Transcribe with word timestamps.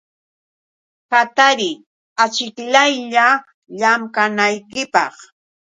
Hatariy 1.11 1.75
achiklaylla 2.23 3.27
llamkanaykipaq. 3.79 5.15